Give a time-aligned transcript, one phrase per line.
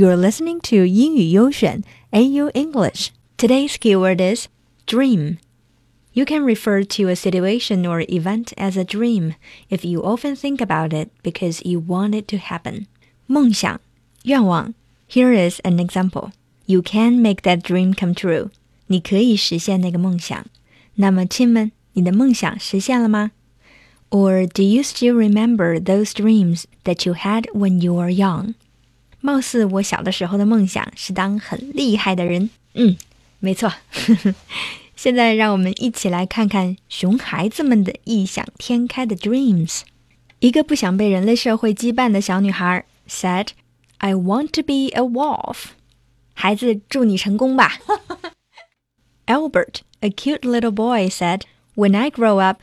[0.00, 3.08] You're listening to 英语优选 AU English.
[3.36, 4.46] Today's keyword is
[4.86, 5.36] dream.
[6.14, 9.34] You can refer to a situation or event as a dream
[9.68, 12.86] if you often think about it because you want it to happen.
[13.26, 13.78] 梦想,
[14.22, 14.72] 愿望.
[15.06, 16.30] Here is an example.
[16.64, 18.48] You can make that dream come true.
[18.86, 20.46] 你可以实现那个梦想。
[20.94, 23.32] 那么，亲们，你的梦想实现了吗？
[24.08, 28.54] Or do you still remember those dreams that you had when you were young?
[29.20, 32.50] 貌似我小的时候的梦想是当很厉害的人。
[32.74, 32.96] 嗯，
[33.38, 33.72] 没错。
[34.96, 39.80] 现在让我们一起来看看熊孩子们的异想天开的 dreams。
[40.40, 43.48] 一个不想被人类社会羁绊的小女孩 said,
[43.98, 45.70] "I want to be a wolf."
[46.34, 47.78] 孩子，祝你成功吧。
[49.26, 51.42] Albert, a cute little boy, said,
[51.74, 52.62] "When I grow up,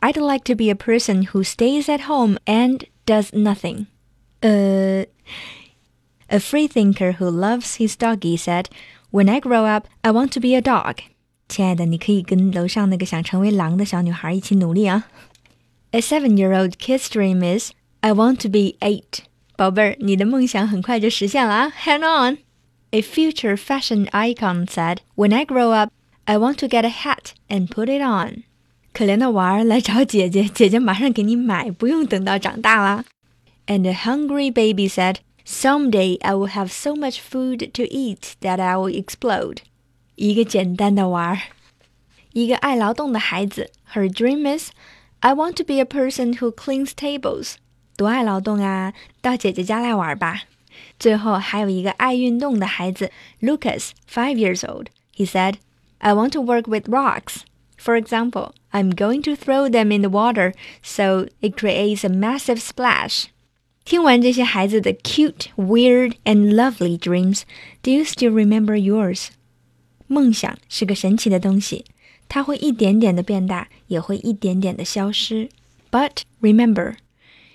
[0.00, 3.86] I'd like to be a person who stays at home and does nothing."
[4.40, 5.06] 呃。
[6.27, 8.65] a freethinker who loves his doggy said,
[9.11, 10.97] "When I grow up, I want to be a dog."
[11.47, 15.05] 亲爱的，你可以跟楼上那个想成为狼的小女孩一起努力啊。
[15.91, 19.25] A seven-year-old kid's dream is, "I want to be eight."
[19.55, 21.73] 宝贝儿，你的梦想很快就实现了啊！
[21.83, 22.37] Hang on.
[22.89, 25.91] A future fashion icon said, "When I grow up,
[26.25, 28.43] I want to get a hat and put it on."
[28.91, 33.05] 可怜的娃儿来找姐姐，姐姐马上给你买，不用等到长大啦。
[33.67, 38.75] And a hungry baby said, Someday I will have so much food to eat that I
[38.75, 39.57] will explode.
[40.15, 41.39] 一个简单的娃儿，
[42.33, 43.71] 一个爱劳动的孩子。
[43.93, 44.71] Her dream is,
[45.19, 47.55] I want to be a person who cleans tables.
[47.95, 48.93] 多爱劳动啊！
[49.21, 50.43] 到姐姐家来玩吧。
[50.97, 53.11] 最后还有一个爱运动的孩子，
[53.41, 54.87] Lucas, five years old.
[55.15, 55.55] He said,
[55.99, 57.41] I want to work with rocks.
[57.77, 62.59] For example, I'm going to throw them in the water so it creates a massive
[62.59, 63.27] splash.
[63.87, 67.41] 听完这些孩子的 cute, weird and lovely dreams,
[67.81, 69.27] do you still remember yours?
[70.07, 71.85] 梦想是个神奇的东西，
[72.29, 75.49] 它会一点点的变大，也会一点点的消失。
[75.91, 76.95] But remember,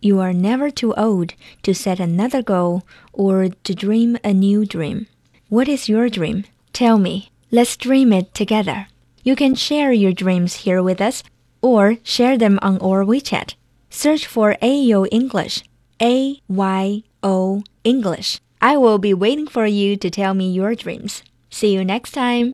[0.00, 1.30] you are never too old
[1.62, 5.06] to set another goal or to dream a new dream.
[5.48, 6.44] What is your dream?
[6.72, 7.30] Tell me.
[7.50, 8.86] Let's dream it together.
[9.24, 11.24] You can share your dreams here with us
[11.60, 13.54] or share them on our WeChat.
[13.90, 15.62] Search for AO English
[16.01, 18.39] a Y O English.
[18.61, 21.23] I will be waiting for you to tell me your dreams.
[21.49, 22.43] See you next time.